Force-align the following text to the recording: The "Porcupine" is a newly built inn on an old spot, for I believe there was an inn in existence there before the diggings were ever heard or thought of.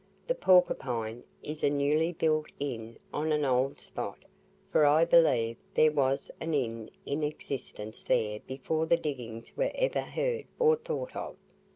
The 0.25 0.33
"Porcupine" 0.33 1.23
is 1.43 1.63
a 1.63 1.69
newly 1.69 2.11
built 2.11 2.47
inn 2.59 2.97
on 3.13 3.31
an 3.31 3.45
old 3.45 3.79
spot, 3.79 4.17
for 4.71 4.83
I 4.83 5.05
believe 5.05 5.57
there 5.75 5.91
was 5.91 6.31
an 6.39 6.55
inn 6.55 6.89
in 7.05 7.21
existence 7.21 8.03
there 8.03 8.39
before 8.47 8.87
the 8.87 8.97
diggings 8.97 9.55
were 9.55 9.69
ever 9.75 10.01
heard 10.01 10.45
or 10.57 10.75
thought 10.75 11.15
of. 11.15 11.35